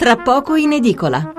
tra 0.00 0.16
poco 0.16 0.56
in 0.56 0.72
edicola. 0.72 1.30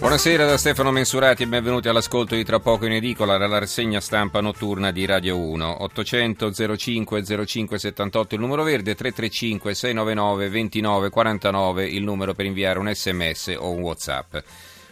Buonasera 0.00 0.44
da 0.44 0.56
Stefano 0.56 0.90
Mensurati 0.90 1.44
e 1.44 1.46
benvenuti 1.46 1.86
all'ascolto 1.86 2.34
di 2.34 2.42
Tra 2.42 2.58
poco 2.58 2.86
in 2.86 2.94
edicola, 2.94 3.38
la 3.38 3.58
rassegna 3.58 4.00
stampa 4.00 4.40
notturna 4.40 4.90
di 4.90 5.06
Radio 5.06 5.38
1. 5.38 5.84
800 5.84 6.76
05 6.76 7.46
05 7.46 7.78
78 7.78 8.34
il 8.34 8.40
numero 8.40 8.64
verde, 8.64 8.96
335 8.96 9.72
699 9.72 10.48
29 10.48 11.10
49 11.10 11.86
il 11.86 12.02
numero 12.02 12.34
per 12.34 12.46
inviare 12.46 12.80
un 12.80 12.92
sms 12.92 13.54
o 13.56 13.70
un 13.70 13.82
whatsapp. 13.82 14.36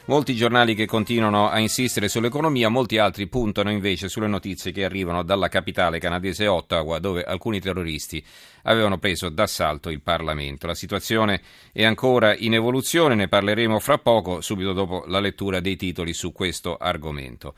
Molti 0.07 0.35
giornali 0.35 0.75
che 0.75 0.85
continuano 0.85 1.49
a 1.49 1.59
insistere 1.59 2.09
sull'economia, 2.09 2.69
molti 2.69 2.99
altri 2.99 3.27
puntano 3.27 3.71
invece 3.71 4.11
sulle 4.11 4.27
notizie 4.27 4.71
che 4.71 4.85
arrivano 4.85 5.23
dalla 5.23 5.49
capitale 5.49 5.99
canadese 5.99 6.47
Ottawa, 6.47 6.99
dove 6.99 7.23
alcuni 7.23 7.59
terroristi 7.59 8.23
avevano 8.65 8.99
preso 8.99 9.31
d'assalto 9.31 9.89
il 9.89 10.03
Parlamento. 10.03 10.67
La 10.67 10.75
situazione 10.75 11.41
è 11.73 11.85
ancora 11.85 12.37
in 12.37 12.53
evoluzione, 12.53 13.15
ne 13.15 13.29
parleremo 13.29 13.79
fra 13.79 13.97
poco, 13.97 14.43
subito 14.43 14.75
dopo 14.75 15.05
la 15.07 15.21
lettura 15.21 15.61
dei 15.61 15.77
titoli 15.77 16.13
su 16.13 16.33
questo 16.33 16.77
argomento. 16.77 17.55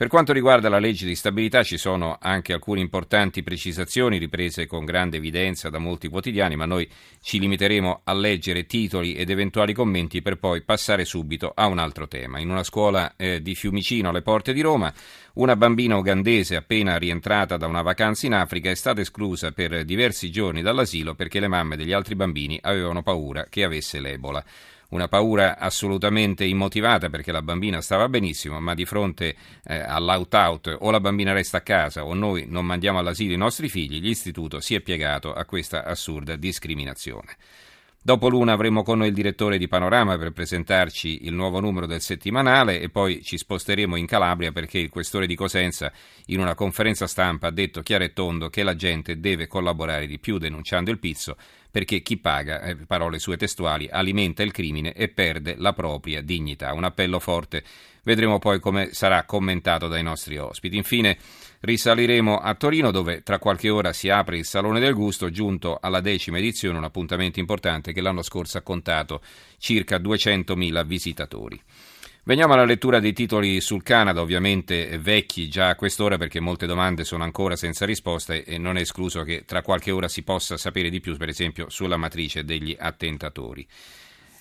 Per 0.00 0.08
quanto 0.08 0.32
riguarda 0.32 0.70
la 0.70 0.78
legge 0.78 1.04
di 1.04 1.14
stabilità 1.14 1.62
ci 1.62 1.76
sono 1.76 2.16
anche 2.18 2.54
alcune 2.54 2.80
importanti 2.80 3.42
precisazioni 3.42 4.16
riprese 4.16 4.64
con 4.66 4.86
grande 4.86 5.18
evidenza 5.18 5.68
da 5.68 5.76
molti 5.76 6.08
quotidiani, 6.08 6.56
ma 6.56 6.64
noi 6.64 6.88
ci 7.20 7.38
limiteremo 7.38 8.00
a 8.04 8.14
leggere 8.14 8.64
titoli 8.64 9.12
ed 9.12 9.28
eventuali 9.28 9.74
commenti 9.74 10.22
per 10.22 10.38
poi 10.38 10.62
passare 10.62 11.04
subito 11.04 11.52
a 11.54 11.66
un 11.66 11.78
altro 11.78 12.08
tema. 12.08 12.38
In 12.38 12.48
una 12.48 12.62
scuola 12.62 13.12
eh, 13.14 13.42
di 13.42 13.54
Fiumicino 13.54 14.08
alle 14.08 14.22
porte 14.22 14.54
di 14.54 14.62
Roma, 14.62 14.90
una 15.34 15.54
bambina 15.54 15.98
ugandese 15.98 16.56
appena 16.56 16.96
rientrata 16.96 17.58
da 17.58 17.66
una 17.66 17.82
vacanza 17.82 18.24
in 18.24 18.32
Africa 18.32 18.70
è 18.70 18.74
stata 18.76 19.02
esclusa 19.02 19.52
per 19.52 19.84
diversi 19.84 20.30
giorni 20.30 20.62
dall'asilo 20.62 21.14
perché 21.14 21.40
le 21.40 21.48
mamme 21.48 21.76
degli 21.76 21.92
altri 21.92 22.14
bambini 22.14 22.58
avevano 22.62 23.02
paura 23.02 23.48
che 23.50 23.64
avesse 23.64 24.00
l'Ebola 24.00 24.42
una 24.90 25.08
paura 25.08 25.58
assolutamente 25.58 26.44
immotivata 26.44 27.10
perché 27.10 27.32
la 27.32 27.42
bambina 27.42 27.80
stava 27.80 28.08
benissimo, 28.08 28.60
ma 28.60 28.74
di 28.74 28.84
fronte 28.84 29.34
eh, 29.64 29.78
all'out-out 29.78 30.76
o 30.80 30.90
la 30.90 31.00
bambina 31.00 31.32
resta 31.32 31.58
a 31.58 31.62
casa 31.62 32.04
o 32.04 32.14
noi 32.14 32.46
non 32.46 32.64
mandiamo 32.64 32.98
all'asilo 32.98 33.32
i 33.32 33.36
nostri 33.36 33.68
figli, 33.68 34.00
l'istituto 34.00 34.60
si 34.60 34.74
è 34.74 34.80
piegato 34.80 35.32
a 35.32 35.44
questa 35.44 35.84
assurda 35.84 36.36
discriminazione. 36.36 37.36
Dopo 38.02 38.30
l'una 38.30 38.54
avremo 38.54 38.82
con 38.82 38.96
noi 38.96 39.08
il 39.08 39.14
direttore 39.14 39.58
di 39.58 39.68
Panorama 39.68 40.16
per 40.16 40.32
presentarci 40.32 41.26
il 41.26 41.34
nuovo 41.34 41.60
numero 41.60 41.84
del 41.84 42.00
settimanale 42.00 42.80
e 42.80 42.88
poi 42.88 43.22
ci 43.22 43.36
sposteremo 43.36 43.94
in 43.94 44.06
Calabria 44.06 44.52
perché 44.52 44.78
il 44.78 44.88
questore 44.88 45.26
di 45.26 45.34
Cosenza 45.34 45.92
in 46.28 46.40
una 46.40 46.54
conferenza 46.54 47.06
stampa 47.06 47.48
ha 47.48 47.50
detto 47.50 47.82
chiaro 47.82 48.04
e 48.04 48.14
tondo 48.14 48.48
che 48.48 48.62
la 48.62 48.74
gente 48.74 49.20
deve 49.20 49.46
collaborare 49.46 50.06
di 50.06 50.18
più 50.18 50.38
denunciando 50.38 50.90
il 50.90 50.98
pizzo 50.98 51.36
perché 51.70 52.00
chi 52.00 52.16
paga, 52.18 52.60
eh, 52.62 52.76
parole 52.76 53.18
sue 53.18 53.36
testuali, 53.36 53.88
alimenta 53.90 54.42
il 54.42 54.52
crimine 54.52 54.92
e 54.92 55.08
perde 55.08 55.54
la 55.56 55.72
propria 55.72 56.20
dignità. 56.20 56.72
Un 56.72 56.84
appello 56.84 57.18
forte, 57.18 57.62
vedremo 58.02 58.38
poi 58.38 58.58
come 58.60 58.92
sarà 58.92 59.24
commentato 59.24 59.88
dai 59.88 60.02
nostri 60.02 60.36
ospiti. 60.38 60.76
Infine 60.76 61.16
risaliremo 61.60 62.38
a 62.38 62.54
Torino 62.54 62.90
dove 62.90 63.22
tra 63.22 63.38
qualche 63.38 63.68
ora 63.68 63.92
si 63.92 64.08
apre 64.08 64.38
il 64.38 64.44
Salone 64.44 64.80
del 64.80 64.94
Gusto, 64.94 65.30
giunto 65.30 65.78
alla 65.80 66.00
decima 66.00 66.38
edizione, 66.38 66.78
un 66.78 66.84
appuntamento 66.84 67.38
importante 67.38 67.92
che 67.92 68.00
l'anno 68.00 68.22
scorso 68.22 68.58
ha 68.58 68.62
contato 68.62 69.20
circa 69.58 69.98
200.000 69.98 70.84
visitatori. 70.84 71.60
Veniamo 72.22 72.52
alla 72.52 72.66
lettura 72.66 73.00
dei 73.00 73.14
titoli 73.14 73.62
sul 73.62 73.82
Canada, 73.82 74.20
ovviamente 74.20 74.98
vecchi 74.98 75.48
già 75.48 75.70
a 75.70 75.74
quest'ora 75.74 76.18
perché 76.18 76.38
molte 76.38 76.66
domande 76.66 77.02
sono 77.02 77.24
ancora 77.24 77.56
senza 77.56 77.86
risposta 77.86 78.34
e 78.34 78.58
non 78.58 78.76
è 78.76 78.82
escluso 78.82 79.22
che 79.22 79.44
tra 79.46 79.62
qualche 79.62 79.90
ora 79.90 80.06
si 80.06 80.22
possa 80.22 80.58
sapere 80.58 80.90
di 80.90 81.00
più, 81.00 81.16
per 81.16 81.30
esempio 81.30 81.70
sulla 81.70 81.96
matrice 81.96 82.44
degli 82.44 82.76
attentatori. 82.78 83.66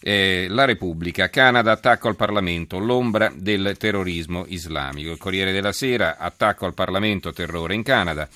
Eh, 0.02 0.48
la 0.50 0.66
Repubblica, 0.66 1.30
Canada, 1.30 1.72
attacco 1.72 2.10
al 2.10 2.18
Parlamento, 2.18 2.80
l'ombra 2.80 3.32
del 3.34 3.76
terrorismo 3.78 4.44
islamico. 4.48 5.12
Il 5.12 5.18
Corriere 5.18 5.54
della 5.54 5.72
Sera, 5.72 6.18
attacco 6.18 6.66
al 6.66 6.74
Parlamento, 6.74 7.32
terrore 7.32 7.76
in 7.76 7.84
Canada. 7.84 8.28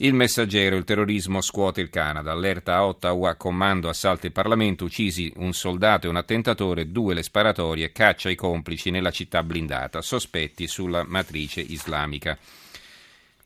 Il 0.00 0.14
messaggero, 0.14 0.76
il 0.76 0.84
terrorismo 0.84 1.40
scuote 1.40 1.80
il 1.80 1.90
Canada. 1.90 2.30
Allerta 2.30 2.76
a 2.76 2.86
Ottawa, 2.86 3.34
comando 3.34 3.88
assalto 3.88 4.26
il 4.26 4.32
Parlamento, 4.32 4.84
uccisi 4.84 5.32
un 5.38 5.52
soldato 5.52 6.06
e 6.06 6.10
un 6.10 6.14
attentatore, 6.14 6.92
due 6.92 7.14
le 7.14 7.24
sparatorie, 7.24 7.90
caccia 7.90 8.30
i 8.30 8.36
complici 8.36 8.92
nella 8.92 9.10
città 9.10 9.42
blindata, 9.42 10.00
sospetti 10.00 10.68
sulla 10.68 11.02
matrice 11.04 11.60
islamica. 11.62 12.38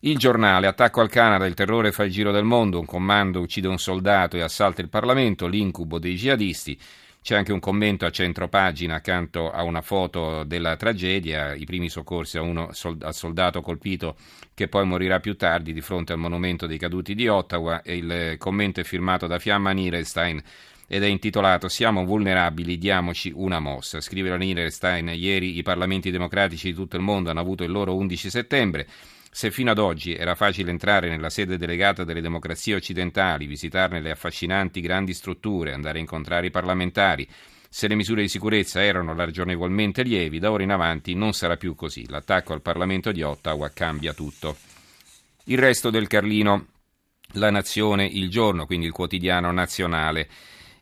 Il 0.00 0.18
giornale, 0.18 0.66
attacco 0.66 1.00
al 1.00 1.08
Canada, 1.08 1.46
il 1.46 1.54
terrore 1.54 1.90
fa 1.90 2.04
il 2.04 2.12
giro 2.12 2.32
del 2.32 2.44
mondo, 2.44 2.78
un 2.78 2.84
comando 2.84 3.40
uccide 3.40 3.68
un 3.68 3.78
soldato 3.78 4.36
e 4.36 4.42
assalta 4.42 4.82
il 4.82 4.90
Parlamento, 4.90 5.46
l'incubo 5.46 5.98
dei 5.98 6.16
jihadisti. 6.16 6.78
C'è 7.22 7.36
anche 7.36 7.52
un 7.52 7.60
commento 7.60 8.04
a 8.04 8.10
centro 8.10 8.48
pagina 8.48 8.96
accanto 8.96 9.52
a 9.52 9.62
una 9.62 9.80
foto 9.80 10.42
della 10.42 10.74
tragedia, 10.74 11.54
i 11.54 11.64
primi 11.64 11.88
soccorsi 11.88 12.36
a 12.36 12.42
uno 12.42 12.70
al 13.00 13.14
soldato 13.14 13.60
colpito 13.60 14.16
che 14.52 14.66
poi 14.66 14.84
morirà 14.84 15.20
più 15.20 15.36
tardi 15.36 15.72
di 15.72 15.80
fronte 15.80 16.12
al 16.12 16.18
monumento 16.18 16.66
dei 16.66 16.78
caduti 16.78 17.14
di 17.14 17.28
Ottawa 17.28 17.82
e 17.82 17.96
il 17.96 18.34
commento 18.38 18.80
è 18.80 18.82
firmato 18.82 19.28
da 19.28 19.38
Fiamma 19.38 19.70
Nielstein 19.70 20.42
ed 20.88 21.04
è 21.04 21.06
intitolato 21.06 21.68
Siamo 21.68 22.04
vulnerabili, 22.04 22.76
diamoci 22.76 23.30
una 23.32 23.60
mossa. 23.60 24.00
Scrive 24.00 24.28
la 24.28 24.36
Nielstein, 24.36 25.12
ieri 25.14 25.56
i 25.56 25.62
parlamenti 25.62 26.10
democratici 26.10 26.70
di 26.70 26.74
tutto 26.74 26.96
il 26.96 27.02
mondo 27.02 27.30
hanno 27.30 27.38
avuto 27.38 27.62
il 27.62 27.70
loro 27.70 27.94
11 27.94 28.30
settembre. 28.30 28.88
Se 29.34 29.50
fino 29.50 29.70
ad 29.70 29.78
oggi 29.78 30.14
era 30.14 30.34
facile 30.34 30.70
entrare 30.70 31.08
nella 31.08 31.30
sede 31.30 31.56
delegata 31.56 32.04
delle 32.04 32.20
democrazie 32.20 32.74
occidentali, 32.74 33.46
visitarne 33.46 34.02
le 34.02 34.10
affascinanti 34.10 34.82
grandi 34.82 35.14
strutture, 35.14 35.72
andare 35.72 35.96
a 35.96 36.00
incontrare 36.02 36.48
i 36.48 36.50
parlamentari, 36.50 37.26
se 37.66 37.88
le 37.88 37.94
misure 37.94 38.20
di 38.20 38.28
sicurezza 38.28 38.84
erano 38.84 39.14
ragionevolmente 39.14 40.02
lievi, 40.02 40.38
da 40.38 40.50
ora 40.50 40.64
in 40.64 40.70
avanti 40.70 41.14
non 41.14 41.32
sarà 41.32 41.56
più 41.56 41.74
così. 41.74 42.06
L'attacco 42.10 42.52
al 42.52 42.60
Parlamento 42.60 43.10
di 43.10 43.22
Ottawa 43.22 43.70
cambia 43.70 44.12
tutto. 44.12 44.54
Il 45.44 45.56
resto 45.56 45.88
del 45.88 46.08
Carlino, 46.08 46.66
la 47.32 47.50
Nazione, 47.50 48.04
il 48.04 48.28
giorno, 48.28 48.66
quindi 48.66 48.84
il 48.84 48.92
quotidiano 48.92 49.50
nazionale. 49.50 50.28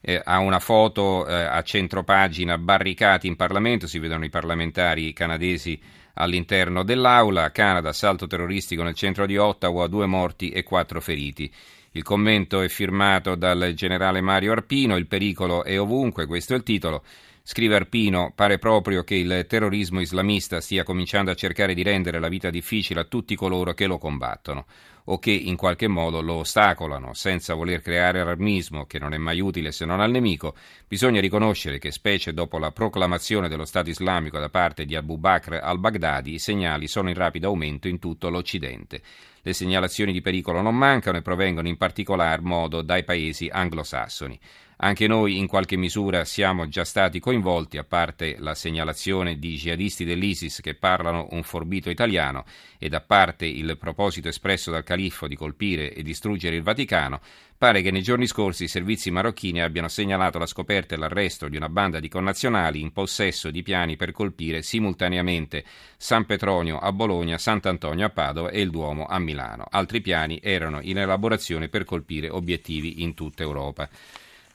Eh, 0.00 0.20
ha 0.24 0.38
una 0.40 0.58
foto 0.58 1.24
eh, 1.24 1.34
a 1.34 1.62
centropagina 1.62 2.58
barricati 2.58 3.28
in 3.28 3.36
Parlamento, 3.36 3.86
si 3.86 4.00
vedono 4.00 4.24
i 4.24 4.30
parlamentari 4.30 5.12
canadesi 5.12 5.80
all'interno 6.20 6.82
dell'aula. 6.84 7.50
Canada, 7.50 7.88
assalto 7.88 8.26
terroristico 8.26 8.82
nel 8.82 8.94
centro 8.94 9.26
di 9.26 9.36
Ottawa, 9.36 9.86
due 9.86 10.06
morti 10.06 10.50
e 10.50 10.62
quattro 10.62 11.00
feriti. 11.00 11.52
Il 11.92 12.02
commento 12.04 12.60
è 12.60 12.68
firmato 12.68 13.34
dal 13.34 13.72
generale 13.74 14.20
Mario 14.20 14.52
Arpino, 14.52 14.96
il 14.96 15.06
pericolo 15.06 15.64
è 15.64 15.80
ovunque, 15.80 16.26
questo 16.26 16.52
è 16.52 16.56
il 16.56 16.62
titolo. 16.62 17.02
Scrive 17.52 17.74
Arpino, 17.74 18.30
pare 18.32 18.58
proprio 18.58 19.02
che 19.02 19.16
il 19.16 19.44
terrorismo 19.48 19.98
islamista 19.98 20.60
stia 20.60 20.84
cominciando 20.84 21.32
a 21.32 21.34
cercare 21.34 21.74
di 21.74 21.82
rendere 21.82 22.20
la 22.20 22.28
vita 22.28 22.48
difficile 22.48 23.00
a 23.00 23.04
tutti 23.04 23.34
coloro 23.34 23.74
che 23.74 23.88
lo 23.88 23.98
combattono 23.98 24.66
o 25.06 25.18
che 25.18 25.32
in 25.32 25.56
qualche 25.56 25.88
modo 25.88 26.20
lo 26.20 26.34
ostacolano, 26.34 27.12
senza 27.12 27.54
voler 27.54 27.82
creare 27.82 28.20
allarmismo, 28.20 28.86
che 28.86 29.00
non 29.00 29.14
è 29.14 29.18
mai 29.18 29.40
utile 29.40 29.72
se 29.72 29.84
non 29.84 29.98
al 29.98 30.12
nemico, 30.12 30.54
bisogna 30.86 31.20
riconoscere 31.20 31.78
che, 31.78 31.90
specie 31.90 32.32
dopo 32.32 32.56
la 32.56 32.70
proclamazione 32.70 33.48
dello 33.48 33.64
Stato 33.64 33.90
islamico 33.90 34.38
da 34.38 34.48
parte 34.48 34.84
di 34.84 34.94
Abu 34.94 35.18
Bakr 35.18 35.54
al-Baghdadi, 35.54 36.34
i 36.34 36.38
segnali 36.38 36.86
sono 36.86 37.08
in 37.08 37.16
rapido 37.16 37.48
aumento 37.48 37.88
in 37.88 37.98
tutto 37.98 38.30
l'Occidente. 38.30 39.02
Le 39.42 39.52
segnalazioni 39.54 40.12
di 40.12 40.20
pericolo 40.20 40.60
non 40.60 40.76
mancano 40.76 41.18
e 41.18 41.22
provengono 41.22 41.66
in 41.66 41.76
particolar 41.76 42.42
modo 42.42 42.82
dai 42.82 43.02
paesi 43.02 43.48
anglosassoni. 43.50 44.38
Anche 44.82 45.06
noi 45.06 45.36
in 45.36 45.46
qualche 45.46 45.76
misura 45.76 46.24
siamo 46.24 46.66
già 46.66 46.86
stati 46.86 47.20
coinvolti, 47.20 47.76
a 47.76 47.84
parte 47.84 48.36
la 48.38 48.54
segnalazione 48.54 49.38
di 49.38 49.56
jihadisti 49.56 50.06
dell'ISIS 50.06 50.60
che 50.62 50.74
parlano 50.74 51.28
un 51.32 51.42
forbito 51.42 51.90
italiano 51.90 52.46
ed 52.78 52.94
a 52.94 53.02
parte 53.02 53.44
il 53.44 53.76
proposito 53.76 54.28
espresso 54.28 54.70
dal 54.70 54.82
califfo 54.82 55.28
di 55.28 55.36
colpire 55.36 55.92
e 55.92 56.02
distruggere 56.02 56.56
il 56.56 56.62
Vaticano, 56.62 57.20
pare 57.58 57.82
che 57.82 57.90
nei 57.90 58.00
giorni 58.00 58.26
scorsi 58.26 58.64
i 58.64 58.68
servizi 58.68 59.10
marocchini 59.10 59.60
abbiano 59.60 59.88
segnalato 59.88 60.38
la 60.38 60.46
scoperta 60.46 60.94
e 60.94 60.98
l'arresto 60.98 61.48
di 61.48 61.58
una 61.58 61.68
banda 61.68 62.00
di 62.00 62.08
connazionali 62.08 62.80
in 62.80 62.90
possesso 62.90 63.50
di 63.50 63.62
piani 63.62 63.96
per 63.96 64.12
colpire 64.12 64.62
simultaneamente 64.62 65.62
San 65.98 66.24
Petronio 66.24 66.78
a 66.78 66.90
Bologna, 66.90 67.36
Sant'Antonio 67.36 68.06
a 68.06 68.10
Padova 68.10 68.48
e 68.48 68.62
il 68.62 68.70
Duomo 68.70 69.04
a 69.04 69.18
Milano. 69.18 69.66
Altri 69.68 70.00
piani 70.00 70.40
erano 70.42 70.80
in 70.80 70.96
elaborazione 70.96 71.68
per 71.68 71.84
colpire 71.84 72.30
obiettivi 72.30 73.02
in 73.02 73.12
tutta 73.12 73.42
Europa. 73.42 73.86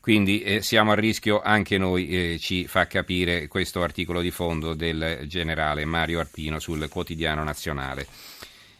Quindi 0.06 0.42
eh, 0.42 0.62
siamo 0.62 0.92
a 0.92 0.94
rischio 0.94 1.42
anche 1.42 1.80
noi, 1.80 2.08
eh, 2.10 2.38
ci 2.38 2.68
fa 2.68 2.86
capire 2.86 3.48
questo 3.48 3.82
articolo 3.82 4.22
di 4.22 4.30
fondo 4.30 4.76
del 4.76 5.22
generale 5.26 5.84
Mario 5.84 6.20
Arpino 6.20 6.60
sul 6.60 6.88
quotidiano 6.90 7.44
nazionale. 7.44 8.06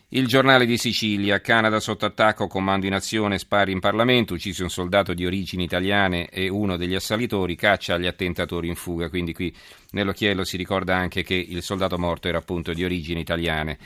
Il 0.10 0.28
giornale 0.28 0.68
di 0.68 0.78
Sicilia, 0.78 1.42
Canada 1.42 1.80
sotto 1.80 2.06
attacco, 2.06 2.46
comando 2.46 2.86
in 2.86 2.94
azione, 2.94 3.40
spari 3.40 3.72
in 3.72 3.80
Parlamento, 3.80 4.36
ucciso 4.36 4.62
un 4.62 4.70
soldato 4.70 5.16
di 5.16 5.26
origini 5.26 5.64
italiane 5.64 6.30
e 6.30 6.48
uno 6.48 6.78
degli 6.78 6.94
assalitori, 6.94 7.56
caccia 7.56 7.96
agli 7.96 8.06
attentatori 8.06 8.68
in 8.68 8.76
fuga, 8.76 9.10
quindi 9.10 9.34
qui 9.34 9.52
nell'occhiello 9.94 10.44
si 10.44 10.58
ricorda 10.58 10.96
anche 10.96 11.24
che 11.24 11.34
il 11.34 11.64
soldato 11.64 11.98
morto 11.98 12.28
era 12.28 12.38
appunto 12.38 12.72
di 12.72 12.84
origini 12.84 13.22
italiane. 13.22 13.80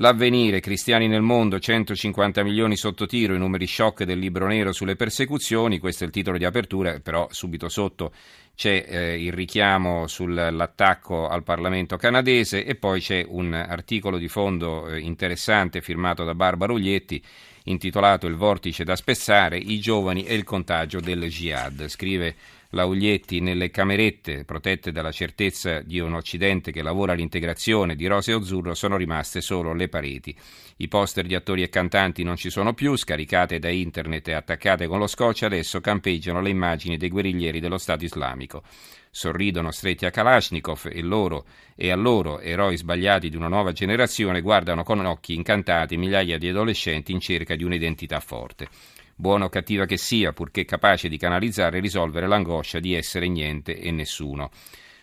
L'avvenire, 0.00 0.60
cristiani 0.60 1.08
nel 1.08 1.22
mondo, 1.22 1.58
150 1.58 2.44
milioni 2.44 2.76
sotto 2.76 3.04
tiro, 3.04 3.34
i 3.34 3.38
numeri 3.38 3.66
shock 3.66 4.04
del 4.04 4.20
libro 4.20 4.46
nero 4.46 4.70
sulle 4.70 4.94
persecuzioni, 4.94 5.80
questo 5.80 6.04
è 6.04 6.06
il 6.06 6.12
titolo 6.12 6.38
di 6.38 6.44
apertura, 6.44 7.00
però 7.00 7.26
subito 7.32 7.68
sotto 7.68 8.12
c'è 8.54 8.84
eh, 8.88 9.20
il 9.20 9.32
richiamo 9.32 10.06
sull'attacco 10.06 11.26
al 11.26 11.42
Parlamento 11.42 11.96
canadese 11.96 12.64
e 12.64 12.76
poi 12.76 13.00
c'è 13.00 13.24
un 13.26 13.52
articolo 13.52 14.18
di 14.18 14.28
fondo 14.28 14.88
eh, 14.88 15.00
interessante 15.00 15.80
firmato 15.80 16.22
da 16.22 16.36
Barbara 16.36 16.72
Uglietti 16.72 17.20
intitolato 17.64 18.26
Il 18.26 18.36
vortice 18.36 18.84
da 18.84 18.94
spezzare, 18.94 19.58
i 19.58 19.80
giovani 19.80 20.24
e 20.24 20.34
il 20.34 20.44
contagio 20.44 21.00
del 21.00 21.28
jihad. 21.28 21.88
Scrive 21.88 22.34
Lauglietti 22.72 23.40
nelle 23.40 23.70
camerette 23.70 24.44
protette 24.44 24.92
dalla 24.92 25.10
certezza 25.10 25.80
di 25.80 26.00
un 26.00 26.12
Occidente 26.12 26.70
che 26.70 26.82
lavora 26.82 27.12
all'integrazione 27.12 27.96
di 27.96 28.06
rosa 28.06 28.32
e 28.32 28.34
azzurro 28.34 28.74
sono 28.74 28.98
rimaste 28.98 29.40
solo 29.40 29.72
le 29.72 29.88
pareti. 29.88 30.36
I 30.76 30.88
poster 30.88 31.24
di 31.24 31.34
attori 31.34 31.62
e 31.62 31.70
cantanti 31.70 32.24
non 32.24 32.36
ci 32.36 32.50
sono 32.50 32.74
più, 32.74 32.94
scaricate 32.94 33.58
da 33.58 33.70
internet 33.70 34.28
e 34.28 34.34
attaccate 34.34 34.86
con 34.86 34.98
lo 34.98 35.06
scotch, 35.06 35.44
adesso 35.44 35.80
campeggiano 35.80 36.42
le 36.42 36.50
immagini 36.50 36.98
dei 36.98 37.08
guerriglieri 37.08 37.58
dello 37.58 37.78
Stato 37.78 38.04
islamico. 38.04 38.62
Sorridono 39.10 39.70
stretti 39.70 40.04
a 40.04 40.10
Kalashnikov 40.10 40.90
e 40.92 41.00
loro 41.00 41.46
e 41.74 41.90
a 41.90 41.96
loro, 41.96 42.38
eroi 42.38 42.76
sbagliati 42.76 43.30
di 43.30 43.36
una 43.36 43.48
nuova 43.48 43.72
generazione, 43.72 44.42
guardano 44.42 44.82
con 44.82 45.02
occhi 45.06 45.32
incantati 45.32 45.96
migliaia 45.96 46.36
di 46.36 46.50
adolescenti 46.50 47.12
in 47.12 47.20
cerca 47.20 47.56
di 47.56 47.64
un'identità 47.64 48.20
forte 48.20 48.68
buona 49.18 49.46
o 49.46 49.48
cattiva 49.48 49.84
che 49.84 49.96
sia, 49.96 50.32
purché 50.32 50.64
capace 50.64 51.08
di 51.08 51.16
canalizzare 51.18 51.78
e 51.78 51.80
risolvere 51.80 52.28
l'angoscia 52.28 52.78
di 52.78 52.94
essere 52.94 53.26
niente 53.26 53.76
e 53.76 53.90
nessuno. 53.90 54.50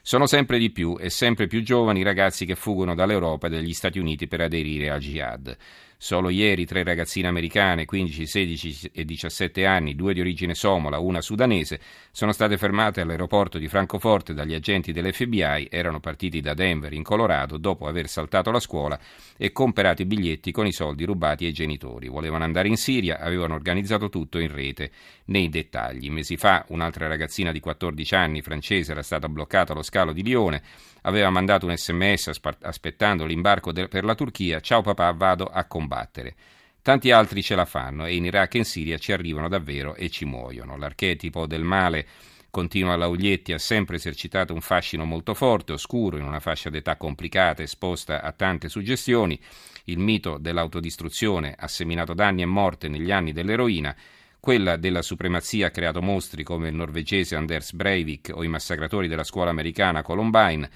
Sono 0.02 0.26
sempre 0.26 0.58
di 0.58 0.72
più 0.72 0.96
e 0.98 1.10
sempre 1.10 1.48
più 1.48 1.62
giovani 1.64 2.00
i 2.00 2.04
ragazzi 2.04 2.46
che 2.46 2.56
fuggono 2.56 2.96
dall'Europa 2.96 3.48
e 3.48 3.50
dagli 3.50 3.74
Stati 3.74 4.00
Uniti 4.00 4.28
per 4.28 4.40
aderire 4.40 4.90
al 4.90 5.02
jihad. 5.02 5.58
Solo 5.98 6.30
ieri 6.30 6.66
tre 6.66 6.84
ragazzine 6.84 7.28
americane, 7.28 7.86
15, 7.86 8.26
16 8.26 8.92
e 8.94 9.06
17 9.06 9.66
anni, 9.66 9.96
due 9.96 10.14
di 10.14 10.20
origine 10.20 10.54
somola, 10.54 11.00
una 11.00 11.22
sudanese, 11.22 11.80
sono 12.12 12.34
state 12.34 12.58
fermate 12.58 13.02
all'aeroporto 13.02 13.58
di 13.58 13.68
Francoforte 13.68 14.34
dagli 14.34 14.54
agenti 14.54 14.92
dell'FBI, 14.92 15.68
erano 15.72 16.00
partiti 16.00 16.42
da 16.42 16.54
Denver 16.54 16.92
in 16.94 17.04
Colorado 17.04 17.58
dopo 17.58 17.88
aver 17.88 18.10
saltato 18.10 18.52
la 18.52 18.60
scuola 18.60 19.00
e 19.38 19.52
comperato 19.52 20.02
i 20.02 20.06
biglietti 20.06 20.52
con 20.52 20.68
i 20.68 20.74
soldi 20.74 21.06
rubati 21.06 21.46
ai 21.46 21.54
genitori. 21.54 22.08
Volevano 22.08 22.44
andare 22.44 22.68
in 22.68 22.78
Siria, 22.78 23.20
avevano 23.20 23.56
organizzato 23.56 24.10
tutto 24.10 24.38
in 24.38 24.54
rete, 24.54 24.92
nei 25.26 25.50
dettagli. 25.50 26.10
Mesi 26.10 26.38
fa 26.38 26.66
un'altra 26.70 27.08
ragazzina 27.08 27.52
di 27.52 27.60
14 27.60 28.16
anni, 28.16 28.42
francese, 28.42 28.92
era 28.92 29.02
stata 29.02 29.30
bloccata 29.30 29.72
allo 29.72 29.82
scalo 29.82 30.12
di 30.12 30.24
Lione, 30.24 30.62
aveva 31.06 31.30
mandato 31.30 31.66
un 31.66 31.76
sms 31.76 32.32
aspettando 32.62 33.26
l'imbarco 33.26 33.72
per 33.72 34.04
la 34.04 34.16
Turchia, 34.16 34.60
ciao 34.60 34.82
papà, 34.82 35.12
vado 35.12 35.46
a 35.46 35.64
combattere. 35.86 36.36
Tanti 36.82 37.12
altri 37.12 37.42
ce 37.42 37.56
la 37.56 37.66
fanno 37.66 38.06
e 38.06 38.16
in 38.16 38.26
Iraq 38.26 38.56
e 38.56 38.58
in 38.60 38.66
Siria 38.66 38.98
ci 38.98 39.12
arrivano 39.12 39.48
davvero 39.48 39.96
e 39.96 40.10
ci 40.10 40.26
muoiono. 40.26 40.78
L'archetipo 40.78 41.48
del 41.48 41.64
male 41.64 42.06
continua 42.52 42.96
Lauglietti, 42.96 43.52
ha 43.52 43.58
sempre 43.58 43.98
esercitato 43.98 44.54
un 44.54 44.62
fascino 44.62 45.04
molto 45.04 45.34
forte, 45.34 45.74
oscuro, 45.74 46.18
in 46.18 46.24
una 46.24 46.40
fascia 46.40 46.70
d'età 46.70 46.96
complicata, 46.96 47.62
esposta 47.62 48.22
a 48.22 48.32
tante 48.32 48.70
suggestioni. 48.70 49.38
Il 49.86 50.00
mito 50.00 50.38
dell'autodistruzione 50.38 51.54
ha 51.58 51.68
seminato 51.68 52.14
danni 52.14 52.44
e 52.44 52.46
morte 52.46 52.88
negli 52.88 53.12
anni 53.12 53.34
dell'eroina. 53.34 53.94
Quella 54.40 54.78
della 54.78 55.02
supremazia 55.02 55.68
ha 55.68 55.72
creato 55.72 56.02
mostri 56.02 56.44
come 56.44 56.70
il 56.70 56.76
norvegese 56.76 57.36
Anders 57.36 57.74
Breivik 57.74 58.32
o 58.34 58.44
i 58.44 58.48
massacratori 58.48 59.10
della 59.10 59.24
scuola 59.26 59.50
americana 59.50 60.02
Columbine. 60.02 60.70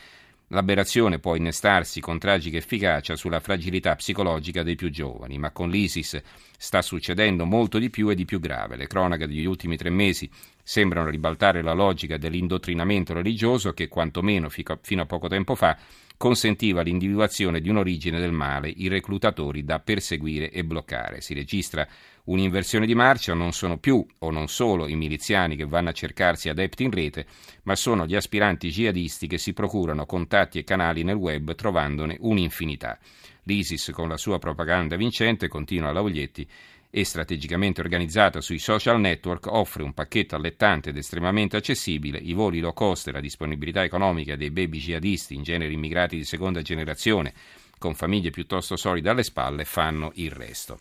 L'aberrazione 0.52 1.20
può 1.20 1.36
innestarsi 1.36 2.00
con 2.02 2.18
tragica 2.18 2.58
efficacia 2.58 3.16
sulla 3.16 3.40
fragilità 3.40 3.96
psicologica 3.96 4.64
dei 4.64 4.76
più 4.76 4.90
giovani, 4.90 5.38
ma 5.38 5.52
con 5.52 5.70
l'ISIS 5.70 6.20
sta 6.58 6.82
succedendo 6.82 7.46
molto 7.46 7.78
di 7.78 7.92
più 7.92 8.10
e 8.10 8.16
di 8.16 8.26
più 8.26 8.40
grave. 8.40 8.76
Le 8.76 8.88
cronache 8.88 9.28
degli 9.28 9.46
ultimi 9.46 9.78
tre 9.78 9.92
mesi 9.92 10.28
sembrano 10.70 11.10
ribaltare 11.10 11.64
la 11.64 11.74
logica 11.74 12.18
dell'indottrinamento 12.18 13.12
religioso 13.12 13.74
che, 13.74 13.88
quantomeno 13.88 14.50
fino 14.50 15.02
a 15.02 15.06
poco 15.08 15.28
tempo 15.28 15.56
fa, 15.56 15.76
consentiva 16.16 16.84
l'individuazione 16.84 17.60
di 17.60 17.70
un'origine 17.70 18.20
del 18.20 18.32
male, 18.32 18.72
i 18.76 18.88
reclutatori 18.88 19.64
da 19.64 19.80
perseguire 19.80 20.52
e 20.52 20.64
bloccare. 20.64 21.22
Si 21.22 21.34
registra 21.34 21.88
un'inversione 22.26 22.86
di 22.86 22.94
marcia, 22.94 23.34
non 23.34 23.52
sono 23.52 23.80
più 23.80 24.06
o 24.20 24.30
non 24.30 24.48
solo 24.48 24.88
i 24.88 24.96
miliziani 24.96 25.56
che 25.56 25.66
vanno 25.66 25.90
a 25.90 25.94
cercarsi 25.94 26.50
adepti 26.50 26.84
in 26.84 26.92
rete, 26.92 27.26
ma 27.64 27.76
sono 27.76 28.06
gli 28.06 28.16
aspiranti 28.16 28.70
jihadisti 28.70 29.26
che 29.26 29.40
si 29.40 29.54
procurano 29.54 30.06
contatti 30.06 30.60
e 30.60 30.64
canali 30.64 31.02
nel 31.02 31.16
web 31.16 31.56
trovandone 31.56 32.16
un'infinità. 32.20 33.00
L'ISIS, 33.44 33.90
con 33.92 34.08
la 34.08 34.18
sua 34.18 34.38
propaganda 34.38 34.96
vincente, 34.96 35.48
continua 35.48 35.92
la 35.92 36.04
Oglietti, 36.04 36.48
e 36.92 37.04
strategicamente 37.06 37.82
organizzata 37.82 38.42
sui 38.42 38.58
social 38.58 39.00
network, 39.00 39.46
offre 39.48 39.84
un 39.84 39.94
pacchetto 39.94 40.36
allettante 40.36 40.90
ed 40.90 40.98
estremamente 40.98 41.56
accessibile, 41.56 42.18
i 42.18 42.34
voli 42.34 42.60
low 42.60 42.74
cost 42.74 43.08
e 43.08 43.12
la 43.12 43.20
disponibilità 43.20 43.84
economica 43.84 44.36
dei 44.36 44.50
baby 44.50 44.80
jihadisti, 44.80 45.36
in 45.36 45.44
genere 45.44 45.72
immigrati 45.72 46.18
di 46.18 46.24
seconda 46.24 46.62
generazione, 46.62 47.34
con 47.78 47.94
famiglie 47.94 48.32
piuttosto 48.32 48.76
solide 48.76 49.10
alle 49.10 49.24
spalle, 49.24 49.66
fanno 49.66 50.12
il 50.16 50.32
resto. 50.32 50.80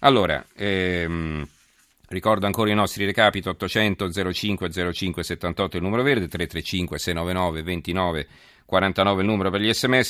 Allora, 0.00 0.44
ehm, 0.54 1.46
ricordo 2.08 2.46
ancora 2.46 2.70
i 2.70 2.74
nostri 2.74 3.06
recapiti 3.06 3.48
800 3.48 4.32
05 4.32 4.92
05 4.92 5.22
78 5.22 5.76
il 5.78 5.82
numero 5.82 6.02
verde, 6.02 6.28
335 6.28 6.98
699 6.98 7.62
29 7.62 8.28
49 8.68 9.22
il 9.22 9.26
numero 9.26 9.48
per 9.48 9.62
gli 9.62 9.72
sms. 9.72 10.06